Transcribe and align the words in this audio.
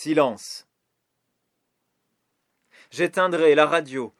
Silence. 0.00 0.68
J'éteindrai 2.92 3.56
la 3.56 3.66
radio, 3.66 4.14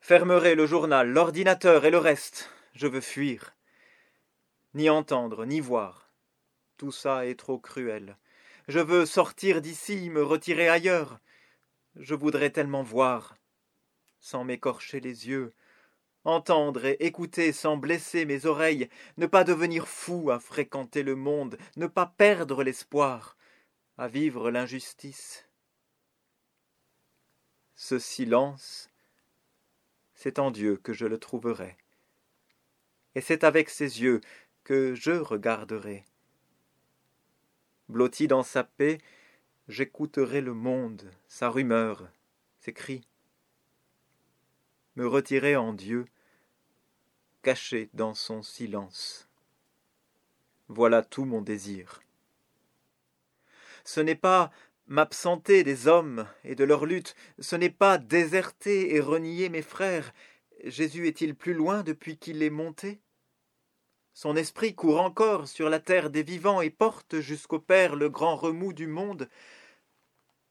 fermerai 0.00 0.56
le 0.56 0.66
journal, 0.66 1.08
l'ordinateur 1.08 1.84
et 1.84 1.90
le 1.92 1.98
reste. 1.98 2.50
Je 2.74 2.88
veux 2.88 3.00
fuir. 3.00 3.54
Ni 4.74 4.90
entendre, 4.90 5.46
ni 5.46 5.60
voir. 5.60 6.10
Tout 6.78 6.90
ça 6.90 7.26
est 7.26 7.38
trop 7.38 7.60
cruel. 7.60 8.16
Je 8.66 8.80
veux 8.80 9.06
sortir 9.06 9.60
d'ici, 9.60 10.10
me 10.10 10.24
retirer 10.24 10.68
ailleurs. 10.68 11.20
Je 11.94 12.16
voudrais 12.16 12.50
tellement 12.50 12.82
voir, 12.82 13.36
sans 14.18 14.42
m'écorcher 14.42 14.98
les 14.98 15.28
yeux, 15.28 15.52
entendre 16.24 16.86
et 16.86 16.96
écouter 16.98 17.52
sans 17.52 17.76
blesser 17.76 18.24
mes 18.24 18.46
oreilles, 18.46 18.88
ne 19.16 19.26
pas 19.26 19.44
devenir 19.44 19.86
fou 19.86 20.32
à 20.32 20.40
fréquenter 20.40 21.04
le 21.04 21.14
monde, 21.14 21.56
ne 21.76 21.86
pas 21.86 22.12
perdre 22.18 22.64
l'espoir, 22.64 23.36
à 24.02 24.08
vivre 24.08 24.50
l'injustice. 24.50 25.46
Ce 27.76 28.00
silence, 28.00 28.90
c'est 30.12 30.40
en 30.40 30.50
Dieu 30.50 30.76
que 30.76 30.92
je 30.92 31.06
le 31.06 31.18
trouverai, 31.18 31.76
et 33.14 33.20
c'est 33.20 33.44
avec 33.44 33.70
ses 33.70 34.02
yeux 34.02 34.20
que 34.64 34.96
je 34.96 35.12
regarderai. 35.12 36.04
Blotti 37.88 38.26
dans 38.26 38.42
sa 38.42 38.64
paix, 38.64 38.98
j'écouterai 39.68 40.40
le 40.40 40.52
monde, 40.52 41.08
sa 41.28 41.48
rumeur, 41.48 42.10
ses 42.58 42.72
cris. 42.72 43.06
Me 44.96 45.06
retirer 45.06 45.54
en 45.54 45.72
Dieu, 45.72 46.06
caché 47.42 47.88
dans 47.94 48.14
son 48.14 48.42
silence. 48.42 49.28
Voilà 50.66 51.04
tout 51.04 51.24
mon 51.24 51.40
désir. 51.40 52.02
Ce 53.84 54.00
n'est 54.00 54.14
pas 54.14 54.50
m'absenter 54.86 55.64
des 55.64 55.88
hommes 55.88 56.26
et 56.44 56.54
de 56.54 56.64
leur 56.64 56.86
lutte, 56.86 57.14
ce 57.38 57.56
n'est 57.56 57.70
pas 57.70 57.98
déserter 57.98 58.94
et 58.94 59.00
renier 59.00 59.48
mes 59.48 59.62
frères. 59.62 60.12
Jésus 60.64 61.08
est-il 61.08 61.34
plus 61.34 61.54
loin 61.54 61.82
depuis 61.82 62.18
qu'il 62.18 62.42
est 62.42 62.50
monté? 62.50 63.00
Son 64.14 64.36
esprit 64.36 64.74
court 64.74 65.00
encore 65.00 65.48
sur 65.48 65.70
la 65.70 65.80
terre 65.80 66.10
des 66.10 66.22
vivants 66.22 66.60
et 66.60 66.70
porte 66.70 67.20
jusqu'au 67.20 67.58
Père 67.58 67.96
le 67.96 68.10
grand 68.10 68.36
remous 68.36 68.72
du 68.72 68.86
monde. 68.86 69.28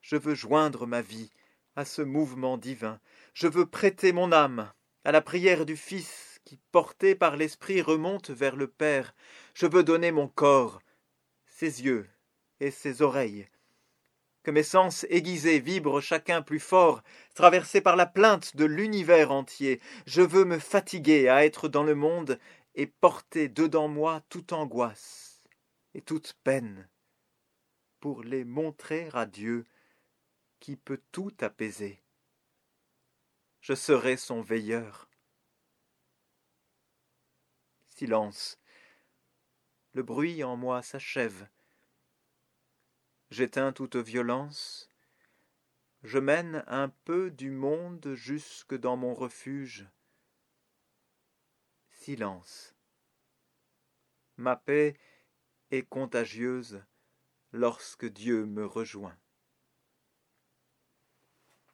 Je 0.01 0.15
veux 0.15 0.33
joindre 0.33 0.87
ma 0.87 1.01
vie 1.01 1.29
à 1.75 1.85
ce 1.85 2.01
mouvement 2.01 2.57
divin, 2.57 2.99
je 3.33 3.47
veux 3.47 3.65
prêter 3.65 4.11
mon 4.11 4.31
âme 4.31 4.71
à 5.05 5.11
la 5.11 5.21
prière 5.21 5.65
du 5.65 5.77
Fils 5.77 6.41
qui, 6.43 6.59
porté 6.71 7.15
par 7.15 7.37
l'Esprit, 7.37 7.81
remonte 7.81 8.29
vers 8.29 8.55
le 8.55 8.67
Père. 8.67 9.15
Je 9.53 9.67
veux 9.67 9.83
donner 9.83 10.11
mon 10.11 10.27
corps, 10.27 10.81
ses 11.45 11.83
yeux 11.83 12.09
et 12.61 12.71
ses 12.71 13.01
oreilles. 13.01 13.47
Que 14.43 14.51
mes 14.51 14.63
sens 14.63 15.05
aiguisés 15.09 15.59
vibrent 15.59 16.01
chacun 16.01 16.41
plus 16.41 16.59
fort, 16.59 17.03
traversés 17.35 17.81
par 17.81 17.95
la 17.95 18.05
plainte 18.05 18.55
de 18.55 18.65
l'univers 18.65 19.31
entier. 19.31 19.81
Je 20.05 20.21
veux 20.21 20.45
me 20.45 20.59
fatiguer 20.59 21.27
à 21.27 21.45
être 21.45 21.67
dans 21.67 21.83
le 21.83 21.95
monde 21.95 22.39
et 22.75 22.87
porter 22.87 23.49
dedans 23.49 23.87
moi 23.87 24.21
toute 24.29 24.53
angoisse 24.53 25.43
et 25.93 26.01
toute 26.01 26.37
peine, 26.43 26.87
pour 27.99 28.23
les 28.23 28.45
montrer 28.45 29.09
à 29.13 29.25
Dieu 29.25 29.65
qui 30.59 30.77
peut 30.77 31.01
tout 31.11 31.33
apaiser. 31.41 32.01
Je 33.59 33.73
serai 33.73 34.17
son 34.17 34.41
veilleur. 34.41 35.09
Silence. 37.89 38.57
Le 39.93 40.01
bruit 40.01 40.43
en 40.43 40.55
moi 40.55 40.81
s'achève. 40.81 41.47
J'éteins 43.31 43.71
toute 43.71 43.95
violence. 43.95 44.89
Je 46.03 46.19
mène 46.19 46.65
un 46.67 46.89
peu 46.89 47.31
du 47.31 47.49
monde 47.49 48.13
jusque 48.13 48.75
dans 48.75 48.97
mon 48.97 49.13
refuge. 49.13 49.87
Silence. 51.91 52.75
Ma 54.35 54.57
paix 54.57 54.97
est 55.69 55.87
contagieuse 55.87 56.83
lorsque 57.53 58.05
Dieu 58.05 58.45
me 58.45 58.65
rejoint. 58.65 59.17